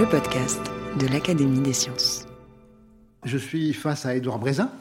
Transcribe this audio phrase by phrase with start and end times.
[0.00, 0.62] Le podcast
[0.98, 2.26] de l'Académie des sciences.
[3.26, 4.72] Je suis face à Édouard Brézin.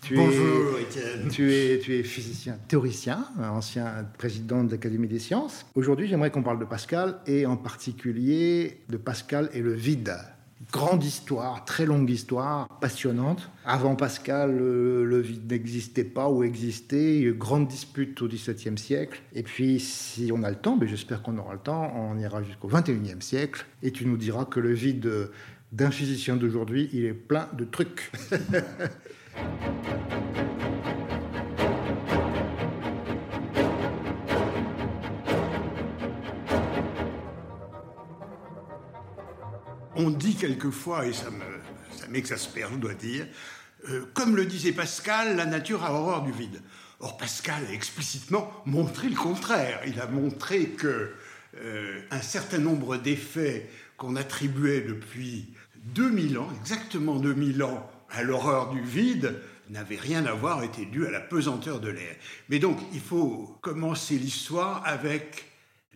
[0.00, 1.28] Tu Bonjour, Étienne.
[1.30, 5.66] Tu es, tu es physicien théoricien, ancien président de l'Académie des sciences.
[5.74, 10.16] Aujourd'hui, j'aimerais qu'on parle de Pascal et en particulier de Pascal et le vide
[10.70, 13.50] grande histoire, très longue histoire, passionnante.
[13.64, 17.16] Avant Pascal, le, vide n'existait pas ou existait.
[17.16, 19.20] Il y a eu grande dispute au XVIIe siècle.
[19.34, 22.42] Et puis, si on a le temps, mais j'espère qu'on aura le temps, on ira
[22.42, 23.66] jusqu'au XXIe siècle.
[23.82, 25.10] Et tu nous diras que le vide
[25.72, 28.12] d'un physicien d'aujourd'hui, il est plein de trucs.
[40.02, 41.28] on dit quelquefois, et ça
[42.08, 43.26] m'exaspère, je dois dire,
[43.88, 46.60] euh, comme le disait Pascal, la nature a horreur du vide.
[47.00, 49.80] Or, Pascal a explicitement montré le contraire.
[49.86, 51.12] Il a montré que
[51.56, 55.52] euh, un certain nombre d'effets qu'on attribuait depuis
[55.94, 61.06] 2000 ans, exactement 2000 ans, à l'horreur du vide, n'avaient rien à voir, étaient dus
[61.06, 62.14] à la pesanteur de l'air.
[62.48, 65.46] Mais donc, il faut commencer l'histoire avec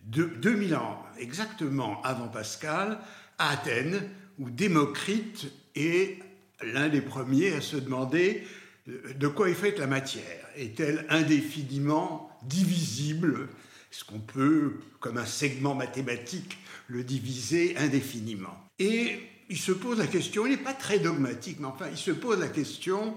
[0.07, 2.99] 2000 ans, exactement avant Pascal,
[3.37, 6.19] Athènes, où Démocrite est
[6.61, 8.43] l'un des premiers à se demander
[8.89, 10.45] euh, de quoi est faite la matière.
[10.55, 13.49] Est-elle indéfiniment divisible?
[13.91, 16.57] Est-ce qu'on peut, comme un segment mathématique,
[16.87, 18.57] le diviser indéfiniment?
[18.79, 22.11] Et il se pose la question, il n'est pas très dogmatique, mais enfin, il se
[22.11, 23.15] pose la question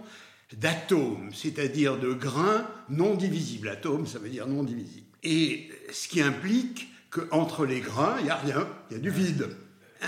[0.59, 3.69] d'atomes, c'est-à-dire de grains non divisibles.
[3.69, 5.06] Atome, ça veut dire non divisible.
[5.23, 9.11] Et ce qui implique qu'entre les grains, il n'y a rien, il y a du
[9.11, 9.49] vide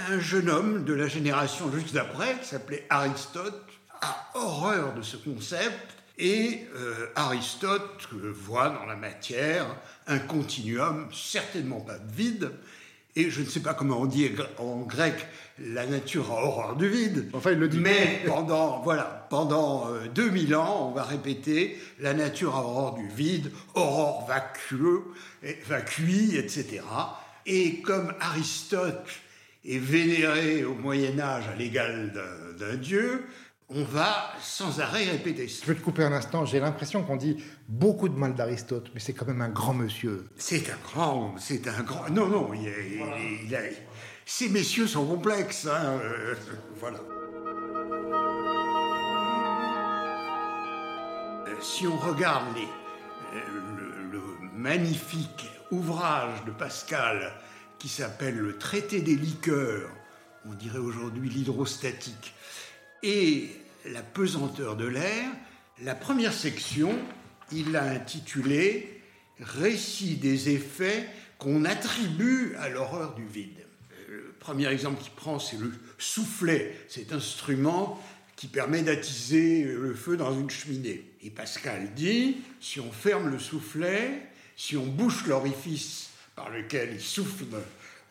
[0.08, 3.62] un jeune homme de la génération juste d'après, qui s'appelait Aristote,
[4.00, 9.66] a horreur de ce concept et euh, Aristote voit dans la matière
[10.06, 12.50] un continuum, certainement pas de vide,
[13.14, 15.26] et je ne sais pas comment on dit en grec,
[15.58, 17.28] la nature a horreur du vide.
[17.34, 17.78] Enfin, il le dit.
[17.78, 23.06] Mais pendant, voilà, pendant 2000 euh, ans, on va répéter, la nature a horreur du
[23.08, 25.02] vide, horreur vacueux,
[25.66, 26.80] vacui, etc.
[27.44, 29.06] Et comme Aristote
[29.64, 32.12] et vénéré au Moyen Âge à l'égal
[32.58, 33.24] d'un dieu,
[33.68, 35.62] on va sans arrêt répéter ça.
[35.64, 39.00] Je vais te couper un instant, j'ai l'impression qu'on dit beaucoup de mal d'Aristote, mais
[39.00, 40.26] c'est quand même un grand monsieur.
[40.36, 42.10] C'est un grand, c'est un grand...
[42.10, 42.70] Non, non, il,
[44.24, 46.34] ces messieurs sont complexes, hein, euh,
[46.76, 46.98] voilà.
[51.48, 53.40] Euh, si on regarde les, euh,
[54.12, 54.22] le, le
[54.54, 57.32] magnifique ouvrage de Pascal
[57.82, 59.90] qui s'appelle le traité des liqueurs,
[60.46, 62.32] on dirait aujourd'hui l'hydrostatique,
[63.02, 63.48] et
[63.86, 65.28] la pesanteur de l'air,
[65.82, 66.96] la première section,
[67.50, 69.00] il l'a intitulée
[69.40, 73.66] Récit des effets qu'on attribue à l'horreur du vide.
[74.08, 78.00] Le premier exemple qu'il prend, c'est le soufflet, cet instrument
[78.36, 81.10] qui permet d'attiser le feu dans une cheminée.
[81.22, 84.22] Et Pascal dit, si on ferme le soufflet,
[84.56, 87.44] si on bouche l'orifice par lequel il souffle,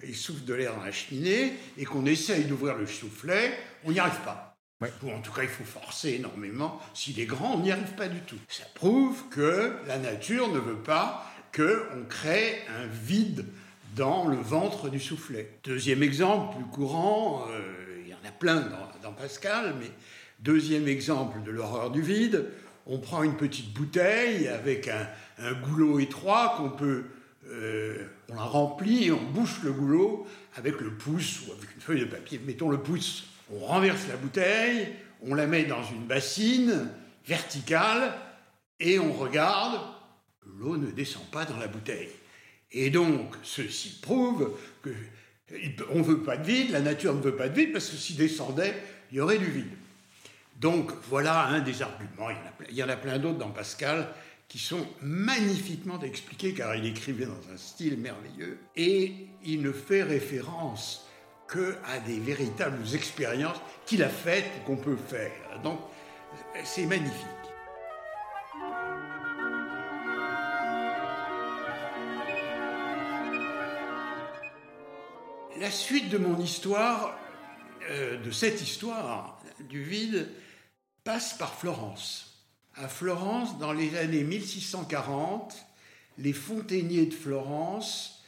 [0.03, 3.99] il souffle de l'air dans la cheminée et qu'on essaye d'ouvrir le soufflet, on n'y
[3.99, 4.55] arrive pas.
[5.03, 6.81] Ou en tout cas, il faut forcer énormément.
[6.95, 8.39] S'il est grand, on n'y arrive pas du tout.
[8.47, 13.45] Ça prouve que la nature ne veut pas qu'on crée un vide
[13.95, 15.59] dans le ventre du soufflet.
[15.63, 18.67] Deuxième exemple, plus courant, euh, il y en a plein
[19.03, 19.91] dans, Pascal, mais
[20.39, 22.45] deuxième exemple de l'horreur du vide,
[22.87, 27.03] on prend une petite bouteille avec un goulot étroit qu'on peut
[27.49, 31.81] euh, on la remplit et on bouche le goulot avec le pouce ou avec une
[31.81, 32.39] feuille de papier.
[32.45, 34.89] Mettons le pouce, on renverse la bouteille,
[35.21, 36.89] on la met dans une bassine
[37.25, 38.13] verticale
[38.79, 39.79] et on regarde,
[40.59, 42.09] l'eau ne descend pas dans la bouteille.
[42.71, 44.91] Et donc, ceci prouve que
[45.89, 47.97] on ne veut pas de vide, la nature ne veut pas de vide, parce que
[47.97, 48.73] s'il descendait,
[49.11, 49.71] il y aurait du vide.
[50.59, 52.29] Donc voilà un des arguments.
[52.69, 54.07] Il y en a plein d'autres dans Pascal
[54.51, 59.13] qui sont magnifiquement expliqués, car il écrivait dans un style merveilleux, et
[59.45, 61.07] il ne fait référence
[61.47, 65.61] que à des véritables expériences qu'il a faites qu'on peut faire.
[65.63, 65.79] Donc,
[66.65, 67.15] c'est magnifique.
[75.59, 77.15] la suite de mon histoire,
[77.91, 79.39] euh, de cette histoire
[79.69, 80.27] du vide,
[81.03, 82.30] passe par Florence.
[82.75, 85.55] À Florence, dans les années 1640,
[86.17, 88.23] les fontainiers de Florence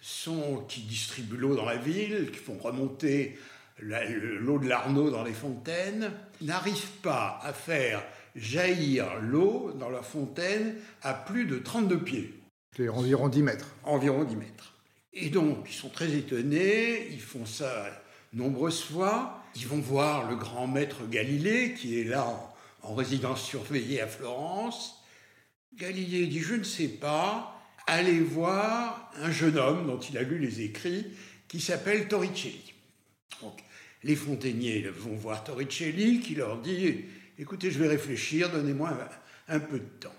[0.00, 3.38] sont, qui distribuent l'eau dans la ville, qui font remonter
[3.80, 8.02] l'eau de l'Arnaud dans les fontaines, n'arrivent pas à faire
[8.36, 12.34] jaillir l'eau dans la fontaine à plus de 32 pieds.
[12.76, 13.74] C'est environ 10 mètres.
[13.84, 14.74] Environ 10 mètres.
[15.12, 17.86] Et donc, ils sont très étonnés, ils font ça
[18.32, 19.42] nombreuses fois.
[19.56, 22.49] Ils vont voir le grand maître Galilée, qui est là
[22.82, 25.04] en, résidence surveillée à Florence.
[25.76, 30.38] Galilée dit Je ne sais pas, allez voir un jeune homme dont il a lu
[30.38, 31.06] les écrits,
[31.48, 32.74] qui s'appelle Torricelli.
[33.42, 33.58] Donc,
[34.02, 37.04] les fontainiers vont voir Torricelli, qui leur dit
[37.38, 38.90] Écoutez, je vais réfléchir, donnez-moi
[39.48, 40.14] un, un peu de temps.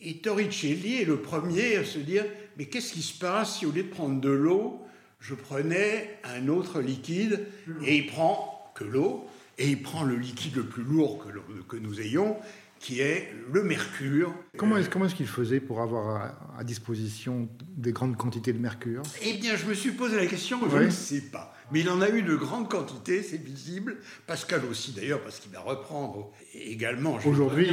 [0.00, 2.24] Et Torricelli est le premier à se dire
[2.56, 4.86] Mais qu'est-ce qui se passe si au lieu de prendre de l'eau,
[5.20, 7.46] je prenais un autre liquide
[7.84, 9.26] et il prend que l'eau
[9.58, 12.36] et il prend le liquide le plus lourd que, que nous ayons,
[12.78, 14.34] qui est le mercure.
[14.56, 19.02] Comment est-ce est qu'il faisait pour avoir à, disposition des grandes quantités de mercure?
[19.22, 21.54] Eh bien, je me suis posé la question, je ne sais pas.
[21.72, 23.96] Mais il en a eu de grandes quantités, c'est visible.
[24.26, 27.18] Pascal aussi, d'ailleurs, parce qu'il va reprendre également.
[27.24, 27.70] Aujourd'hui,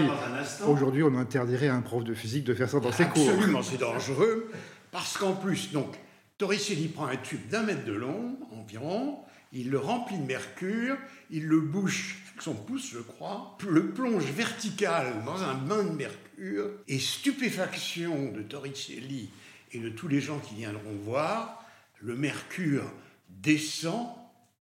[0.65, 3.29] aujourd'hui, on interdirait à un prof de physique de faire ça dans ses cours.
[3.29, 4.49] Absolument, c'est dangereux.
[4.91, 5.95] Parce qu'en plus, donc,
[6.37, 9.19] Torricelli prend un tube d'un mètre de long environ,
[9.53, 10.97] il le remplit de mercure,
[11.29, 15.91] il le bouche avec son pouce, je crois, le plonge vertical dans un bain de
[15.91, 19.29] mercure, et stupéfaction de Torricelli
[19.71, 21.63] et de tous les gens qui viendront voir,
[22.01, 22.91] le mercure
[23.29, 24.07] descend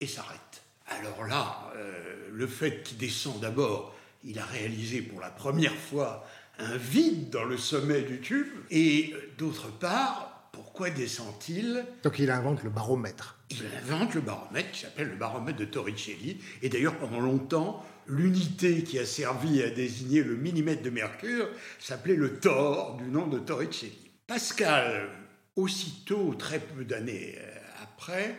[0.01, 0.63] et s'arrête.
[0.87, 6.27] Alors là, euh, le fait qu'il descend d'abord, il a réalisé pour la première fois
[6.59, 11.85] un vide dans le sommet du tube, et euh, d'autre part, pourquoi descend-il?
[12.03, 13.36] Donc il invente le baromètre.
[13.51, 16.39] Il invente le baromètre qui s'appelle le baromètre de Torricelli.
[16.63, 21.49] Et d'ailleurs, pendant longtemps, l'unité qui a servi à désigner le millimètre de mercure
[21.79, 24.11] s'appelait le Thor, du nom de Torricelli.
[24.27, 25.09] Pascal,
[25.55, 28.37] aussitôt, très peu d'années euh, après,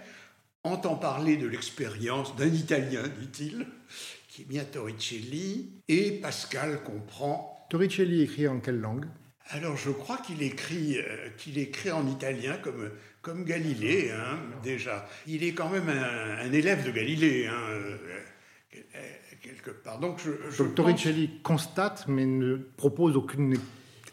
[0.63, 3.65] entend parler de l'expérience d'un Italien, dit-il,
[4.27, 7.65] qui est bien Torricelli, et Pascal comprend.
[7.69, 9.06] Torricelli écrit en quelle langue?
[9.50, 12.92] Alors je crois qu'il écrit, euh, qu'il écrit en italien comme,
[13.27, 15.06] comme Galilée, hein, déjà.
[15.27, 17.97] Il est quand même un, élève de Galilée, hein, euh,
[19.41, 20.00] quelque part.
[20.00, 23.57] Donc, je, Torricelli constate mais ne propose aucune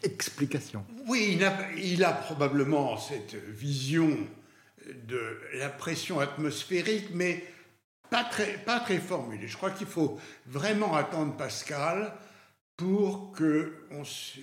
[0.03, 0.85] explication.
[1.07, 4.17] Oui, il a, il a probablement cette vision
[5.07, 7.41] de la pression atmosphérique, mais
[8.09, 9.47] pas très, pas très formulée.
[9.47, 12.11] Je crois qu'il faut vraiment attendre Pascal
[12.75, 14.39] pour que on se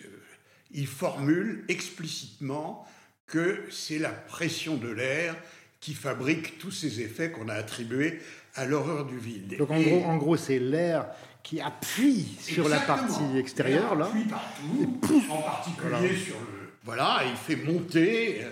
[0.74, 2.86] il formule explicitement
[3.32, 5.34] que c'est la pression de l'air
[5.81, 8.20] qui fabrique tous ces effets qu'on a attribués
[8.55, 9.56] à l'horreur du vide.
[9.56, 11.06] Donc en gros, en gros c'est l'air
[11.43, 14.05] qui appuie sur la partie extérieure, là.
[14.05, 16.69] Appuie partout, en particulier sur le.
[16.84, 18.43] Voilà, il fait monter,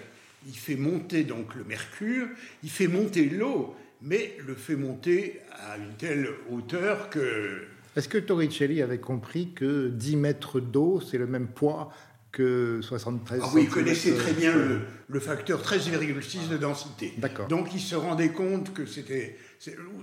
[0.47, 2.29] il fait monter donc le mercure,
[2.63, 7.67] il fait monter l'eau, mais le fait monter à une telle hauteur que.
[7.97, 11.93] Est-ce que Torricelli avait compris que 10 mètres d'eau, c'est le même poids
[12.33, 17.13] que 73 ah oui, il connaissait très bien le, le facteur 13,6 de densité.
[17.19, 17.49] D'accord.
[17.49, 19.37] Donc il se rendait compte que c'était.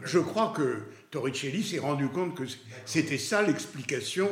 [0.03, 2.43] Je crois que Torricelli s'est rendu compte que
[2.85, 4.29] c'était ça l'explication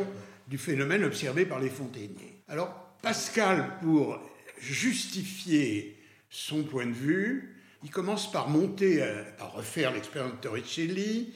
[0.47, 2.41] du phénomène observé par les fontainiers.
[2.47, 4.19] Alors Pascal, pour
[4.59, 5.97] justifier
[6.29, 11.33] son point de vue, il commence par monter, à refaire l'expérience de Torricelli,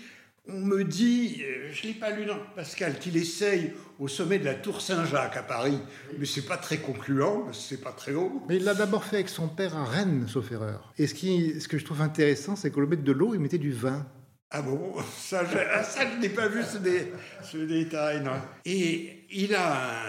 [0.51, 4.39] on me dit, euh, je ne l'ai pas lu dans Pascal, qu'il essaye au sommet
[4.39, 5.79] de la Tour Saint-Jacques à Paris,
[6.17, 8.43] mais c'est pas très concluant, c'est pas très haut.
[8.47, 10.93] Mais il l'a d'abord fait avec son père à Rennes, sauf erreur.
[10.97, 13.57] Et ce, qui, ce que je trouve intéressant, c'est qu'au lieu de l'eau, il mettait
[13.57, 14.05] du vin.
[14.51, 14.95] Ah bon?
[15.15, 18.31] Ça, je, ah, n'ai pas vu ce, détail, non.
[18.65, 20.03] Et il a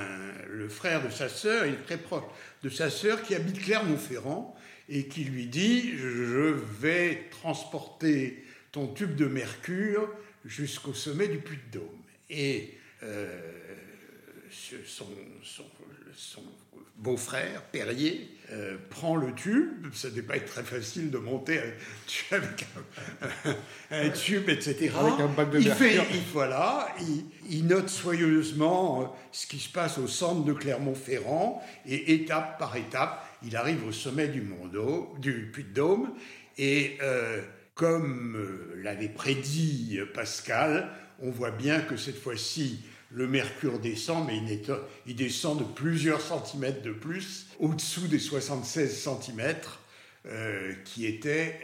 [0.48, 2.24] le frère de sa sœur, il est très proche
[2.62, 4.54] de sa sœur, qui habite Clermont-Ferrand,
[4.88, 8.42] et qui lui dit, je vais transporter
[8.72, 10.08] ton tube de mercure
[10.44, 12.02] jusqu'au sommet du Puy de Dôme.
[12.28, 13.40] Et euh,
[14.84, 15.06] son,
[16.96, 19.86] beau-frère, Perrier, euh, prend le tube.
[19.92, 21.60] Ça devait pas être très facile de monter
[22.30, 22.66] avec
[23.90, 24.92] un, tube, etc.
[24.98, 26.88] Avec un bac de il fait, il, voilà,
[27.48, 32.76] il, note soigneusement euh, ce qui se passe au centre de Clermont-Ferrand et étape par
[32.76, 36.14] étape, il arrive au sommet du, Mondo, du Puy de Dôme
[36.58, 36.98] et
[37.80, 40.90] comme euh, l'avait prédit euh, Pascal,
[41.22, 44.36] on voit bien que cette fois-ci, le mercure descend, mais
[45.06, 49.80] il, descend de plusieurs centimètres de plus, au-dessous des 76 centimètres.
[50.26, 51.58] euh, qui était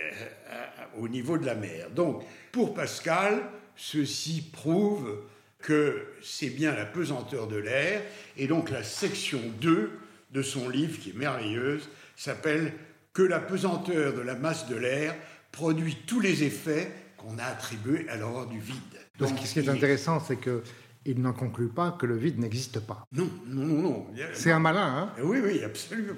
[0.97, 1.91] au niveau de la mer.
[1.91, 3.43] Donc, pour Pascal,
[3.77, 5.21] ceci prouve
[5.61, 8.01] que c'est bien la pesanteur de l'air,
[8.39, 9.91] et donc la section 2
[10.31, 12.73] de son livre, qui est merveilleuse, s'appelle
[13.13, 15.15] Que la pesanteur de la masse de l'air
[15.57, 18.77] produit tous les effets qu'on a attribués à l'horreur du vide.
[19.19, 20.63] Donc, ce qui est intéressant, c'est que
[21.07, 23.07] il n'en conclut pas que le vide n'existe pas.
[23.13, 24.07] Non, non, non, non.
[24.35, 26.15] C'est un malin, hein Oui, oui, absolument.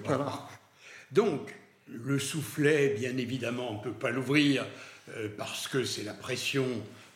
[1.12, 1.54] Donc,
[1.86, 4.66] le soufflet, bien évidemment, on ne peut pas l'ouvrir
[5.16, 6.66] euh, parce que c'est la pression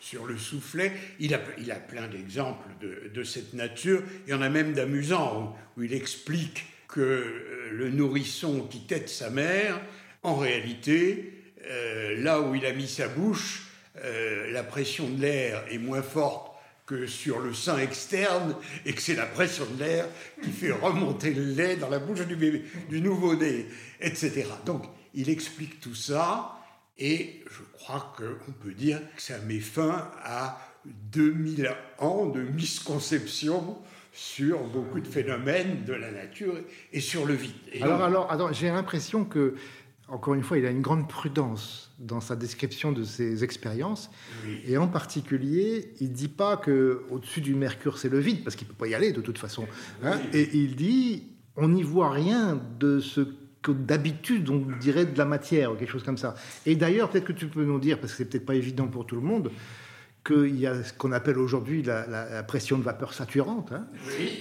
[0.00, 0.92] sur le soufflet.
[1.18, 4.02] Il a, il a plein d'exemples de, cette nature.
[4.26, 9.08] Il y en a même d'amusants où, il explique que euh, le nourrisson qui tête
[9.08, 9.80] sa mère,
[10.22, 13.68] en réalité, euh, là où il a mis sa bouche,
[14.50, 16.52] la pression de l'air est moins forte
[16.86, 20.06] que sur le sein externe et que c'est la pression de l'air
[20.42, 23.66] qui fait remonter le lait dans la bouche du bébé, du nouveau-né,
[24.00, 24.46] etc.
[24.66, 26.58] Donc, il explique tout ça
[26.98, 33.78] et je crois qu'on peut dire que ça met fin à 2000 ans de misconception
[34.12, 36.54] sur beaucoup de phénomènes de la nature
[36.92, 37.54] et sur le vide.
[37.80, 39.54] alors, alors, alors j'ai l'impression que
[40.12, 44.10] encore une fois, il a une grande prudence dans sa description de ses expériences.
[44.66, 48.66] Et en particulier, il ne dit pas qu'au-dessus du Mercure, c'est le vide, parce qu'il
[48.66, 49.66] ne peut pas y aller de toute façon.
[50.04, 50.20] Hein.
[50.34, 53.22] Et il dit, on n'y voit rien de ce
[53.62, 56.34] que d'habitude on dirait de la matière, ou quelque chose comme ça.
[56.66, 59.06] Et d'ailleurs, peut-être que tu peux nous dire, parce que c'est peut-être pas évident pour
[59.06, 59.50] tout le monde,
[60.26, 63.86] qu'il y a ce qu'on appelle aujourd'hui la, pression de vapeur saturante, hein,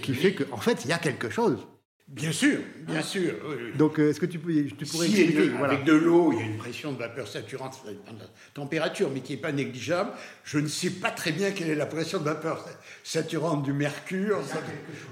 [0.02, 1.66] qui fait qu'en en fait, il y a quelque chose.
[2.12, 3.36] Bien sûr, bien sûr.
[3.78, 6.42] Donc, euh, est-ce que tu, peux, tu pourrais si expliquer Avec de l'eau, il y
[6.42, 9.54] a une pression de vapeur saturante, ça dépend de la température, mais qui n'est pas
[9.54, 10.12] négligeable.
[10.44, 12.68] Je ne sais pas très bien quelle est la pression de vapeur
[13.06, 14.42] saturante du mercure.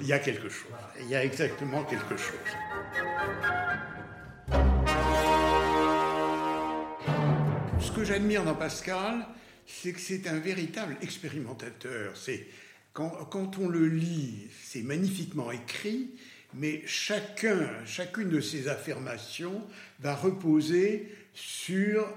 [0.01, 0.73] Il y a quelque chose.
[0.99, 2.35] Il y a, exactement quelque chose.
[7.79, 9.25] Ce que j'admire dans Pascal,
[9.65, 12.17] c'est que c'est un véritable expérimentateur.
[12.17, 12.45] C'est
[12.91, 16.11] quand, quand on le lit, c'est magnifiquement écrit
[16.53, 19.61] mais chacun, chacune de ces affirmations
[19.99, 22.07] va reposer sur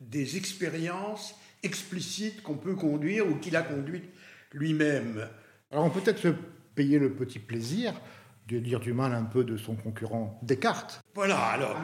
[0.00, 4.08] des expériences explicites qu'on peut conduire ou qu'il a conduites
[4.52, 5.28] lui-même.
[5.70, 6.34] Alors on peut peut-être se
[6.74, 8.00] payer le petit plaisir
[8.48, 11.00] de dire du mal un peu de son concurrent Descartes.
[11.14, 11.76] Voilà, alors.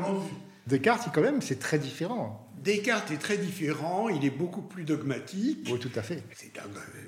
[0.67, 2.51] Descartes, quand même, c'est très différent.
[2.59, 5.69] Descartes est très différent, il est beaucoup plus dogmatique.
[5.71, 6.25] Oui, tout à fait.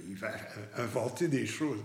[0.09, 0.31] il va
[0.77, 1.81] inventer des choses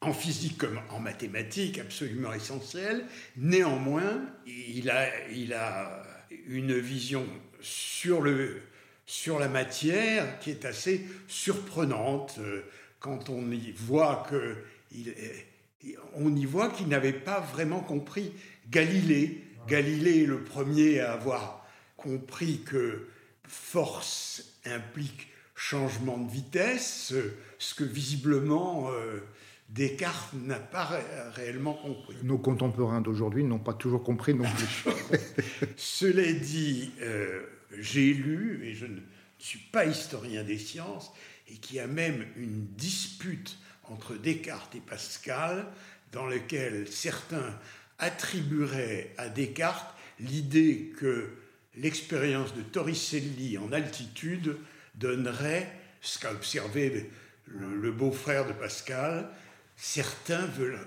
[0.00, 3.04] en physique comme en mathématiques absolument essentiel.
[3.36, 6.02] Néanmoins, il a,
[6.46, 7.26] une vision
[7.60, 12.62] sur, la matière qui est assez surprenante euh,
[13.00, 14.56] quand on y voit que
[14.92, 18.32] y voit qu'il n'avait pas vraiment compris
[18.70, 19.44] Galilée.
[19.66, 23.08] Galilée est le premier à avoir compris que
[23.46, 27.12] force implique changement de vitesse,
[27.58, 29.20] ce que visiblement euh,
[29.68, 30.88] Descartes n'a pas
[31.34, 32.16] réellement compris.
[32.22, 35.18] Nos contemporains d'aujourd'hui n'ont pas toujours compris non plus.
[35.76, 37.42] Cela dit, euh,
[37.78, 39.00] j'ai lu, et je ne
[39.38, 41.12] suis pas historien des sciences,
[41.48, 45.66] et qu'il y a même une dispute entre Descartes et Pascal,
[46.12, 47.54] dans laquelle certains
[47.98, 51.28] attribueraient à Descartes l'idée que
[51.76, 54.56] l'expérience de Torricelli en altitude
[54.94, 55.70] donnerait
[56.00, 57.10] ce qu'a observé
[57.46, 59.28] le beau-frère de Pascal,
[59.78, 60.80] certains veulent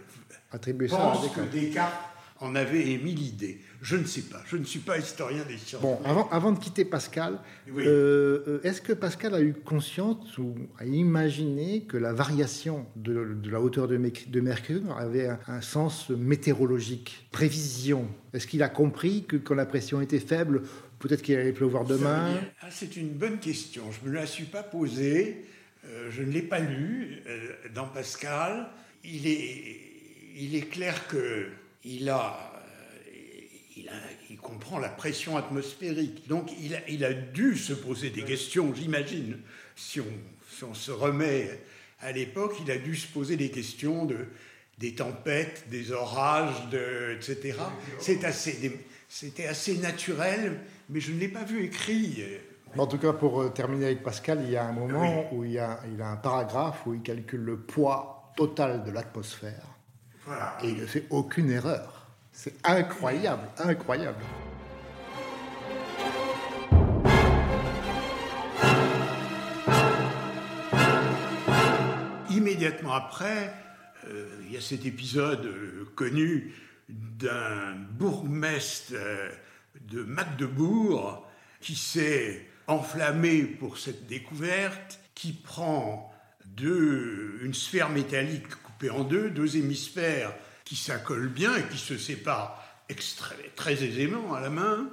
[0.51, 1.49] attribuer ça à Descartes.
[1.49, 3.61] que Descartes en avait émis l'idée.
[3.81, 5.81] Je ne sais pas, je ne suis pas historien des sciences.
[5.81, 7.39] Bon, avant, avant de quitter Pascal,
[7.77, 13.61] euh, est-ce que Pascal a eu conscience ou a imaginé que la variation de, la
[13.61, 18.07] hauteur de, Mercure avait un, sens météorologique, prévision?
[18.33, 20.63] Est-ce qu'il a compris que quand la pression était faible,
[20.97, 22.39] peut-être qu'il allait pleuvoir demain?
[22.61, 25.45] ah, C'est une bonne question, je ne me la suis pas posée.
[25.85, 27.23] Euh, je ne l'ai pas lu
[27.73, 28.69] dans Pascal
[29.03, 29.77] il est,
[30.35, 32.53] il est clair qu'il a,
[33.75, 33.93] il, a,
[34.29, 36.27] il comprend la pression atmosphérique.
[36.27, 39.39] Donc il a, il a dû se poser des questions, j'imagine.
[39.75, 40.13] Si on,
[40.51, 41.59] si on se remet
[41.99, 44.27] à l'époque, il a dû se poser des questions de,
[44.77, 47.57] des tempêtes, des orages, de, etc.
[47.99, 50.59] C'est assez, c'était assez naturel,
[50.89, 52.23] mais je ne l'ai pas vu écrit.
[52.77, 55.51] En tout cas, pour euh, terminer avec Pascal, il y a un moment où il,
[55.51, 59.65] y a, il a un paragraphe où il calcule le poids total de l'atmosphère.
[60.63, 62.07] Et il ne fait aucune erreur.
[62.31, 64.23] C'est incroyable, incroyable.
[72.29, 73.53] Immédiatement après,
[74.07, 76.53] euh, il y a cet épisode euh, connu
[76.89, 79.29] d'un bourgmestre euh,
[79.81, 81.27] de Magdebourg
[81.59, 86.11] qui s'est enflammé pour cette découverte, qui prend
[86.45, 90.33] deux, une sphère métallique coupée en deux, deux hémisphères
[90.65, 92.63] qui s'accolent bien et qui se séparent
[93.55, 94.89] très aisément à la main.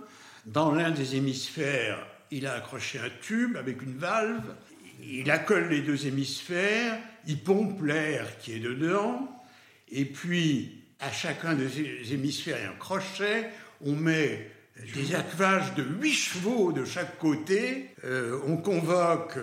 [0.47, 4.55] Dans l'un des hémisphères, il a accroché un tube avec une valve,
[5.03, 9.29] il accole les deux hémisphères, il pompe l'air qui est dedans,
[9.91, 13.51] et puis à chacun des hémisphères et un crochet,
[13.85, 14.51] on met
[14.95, 17.91] des attelage de huit chevaux de chaque côté.
[18.05, 19.39] Euh, on convoque,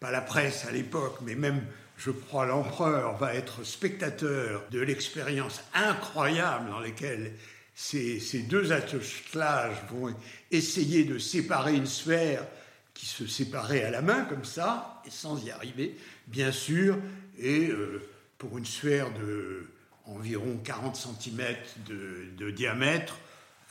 [0.00, 1.62] pas la presse à l'époque, mais même,
[1.96, 7.32] je crois, l'empereur va être spectateur de l'expérience incroyable dans laquelle
[7.74, 10.14] ces, ces deux attelages vont
[10.50, 12.44] essayer de séparer une sphère
[12.94, 16.98] qui se séparait à la main comme ça, et sans y arriver, bien sûr,
[17.38, 18.02] et euh,
[18.38, 19.66] pour une sphère de
[20.06, 21.54] environ 40 cm
[21.86, 23.18] de diamètre,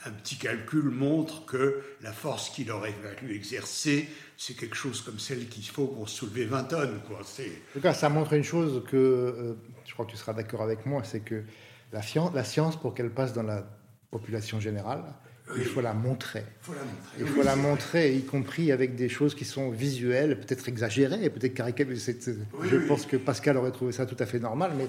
[0.06, 5.18] un petit calcul montre que la force qu'il aurait fallu exercer, c'est quelque chose comme
[5.18, 7.00] celle qu'il faut pour soulever 20 tonnes.
[7.06, 7.18] Quoi.
[7.20, 10.62] En tout cas, ça montre une chose que, euh, je crois que tu seras d'accord
[10.62, 11.42] avec moi, c'est que
[11.92, 13.66] la, science, la science pour qu'elle passe dans la
[14.10, 15.02] population générale,
[15.56, 16.44] il faut la montrer.
[17.18, 21.54] Il faut la montrer, y compris avec des choses qui sont visuelles, peut-être exagérées, peut-être
[21.54, 21.96] caricaturées.
[21.96, 24.86] je pense que Pascal aurait trouvé ça tout à fait normal, mais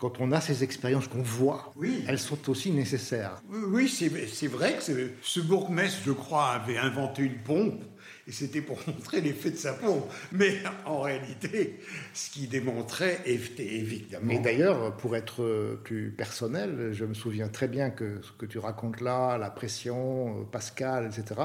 [0.00, 1.74] quand on a ces expériences qu'on voit,
[2.08, 3.42] elles sont aussi nécessaires.
[3.50, 7.82] Oui, c'est vrai que ce bourgmestre, je crois, avait inventé une pompe,
[8.26, 10.10] et c'était pour montrer l'effet de sa pompe.
[10.32, 11.80] Mais en réalité,
[12.14, 14.24] ce qu'il démontrait était évidemment...
[14.24, 18.58] Mais d'ailleurs, pour être plus personnel, je me souviens très bien que ce que tu
[18.58, 21.42] racontes là, la pression, Pascal, etc.,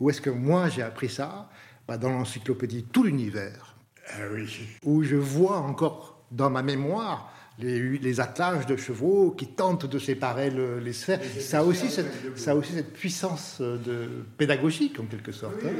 [0.00, 1.50] où est-ce que moi j'ai appris ça?
[1.86, 3.76] Bah, Dans l'encyclopédie Tout l'univers,
[4.08, 4.48] ah oui.
[4.84, 7.30] où je vois encore dans ma mémoire
[7.60, 11.20] les, attelages de chevaux qui tentent de séparer les sphères.
[11.38, 15.54] Ça a, aussi cette, ça aussi cette puissance euh, de, pédagogique, en quelque sorte.
[15.62, 15.70] Oui,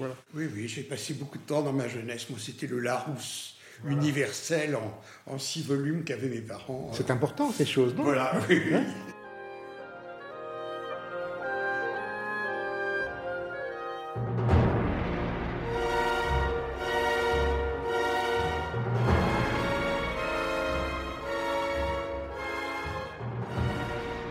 [0.00, 2.28] hein, oui, oui, j'ai passé beaucoup de temps dans ma jeunesse.
[2.30, 4.76] Moi, c'était le Larousse universel
[5.26, 6.90] en, six volumes qu'avaient mes parents.
[6.92, 8.02] C'est important, ces choses, non?
[8.04, 8.60] Voilà, oui.
[8.74, 8.84] Hein?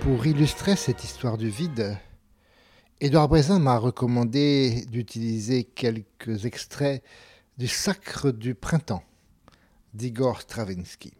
[0.09, 1.95] Pour illustrer cette histoire du vide,
[2.99, 7.03] Édouard Brézin m'a recommandé d'utiliser quelques extraits
[7.59, 9.03] du Sacre du printemps
[9.93, 11.13] d'Igor Stravinsky.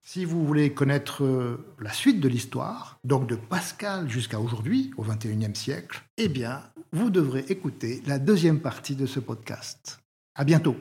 [0.00, 5.02] Si vous voulez connaître euh, la suite de l'histoire, donc de Pascal jusqu'à aujourd'hui, au
[5.02, 9.98] XXIe siècle, eh bien, vous devrez écouter la deuxième partie de ce podcast.
[10.34, 10.76] À bientôt.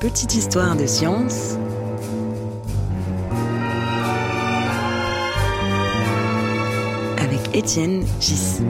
[0.00, 1.58] Petite histoire de science
[7.56, 8.60] Étienne Gis.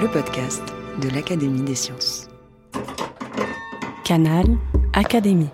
[0.00, 0.64] Le podcast
[1.00, 2.28] de l'Académie des sciences.
[4.02, 4.46] Canal
[4.94, 5.50] Académie.